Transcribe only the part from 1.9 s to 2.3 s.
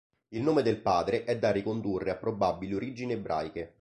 a